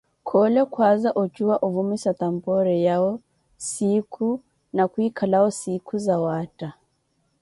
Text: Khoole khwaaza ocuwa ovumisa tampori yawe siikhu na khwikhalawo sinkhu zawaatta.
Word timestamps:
Khoole 0.27 0.61
khwaaza 0.73 1.09
ocuwa 1.23 1.55
ovumisa 1.65 2.09
tampori 2.19 2.75
yawe 2.87 3.11
siikhu 3.67 4.29
na 4.75 4.83
khwikhalawo 4.91 5.49
sinkhu 5.59 5.95
zawaatta. 6.05 6.67